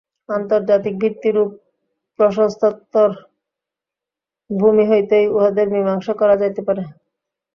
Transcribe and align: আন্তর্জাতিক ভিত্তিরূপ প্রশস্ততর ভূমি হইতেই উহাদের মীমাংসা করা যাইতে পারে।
আন্তর্জাতিক 0.29 0.93
ভিত্তিরূপ 1.01 1.49
প্রশস্ততর 2.19 3.11
ভূমি 4.49 4.83
হইতেই 4.89 5.25
উহাদের 5.29 5.67
মীমাংসা 5.73 6.13
করা 6.21 6.35
যাইতে 6.41 6.61
পারে। 6.67 6.83